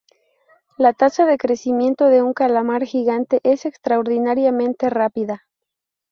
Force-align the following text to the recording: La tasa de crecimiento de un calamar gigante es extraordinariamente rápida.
La 0.79 0.93
tasa 0.93 1.27
de 1.27 1.37
crecimiento 1.37 2.07
de 2.07 2.23
un 2.23 2.33
calamar 2.33 2.85
gigante 2.85 3.39
es 3.43 3.67
extraordinariamente 3.67 4.89
rápida. 4.89 5.43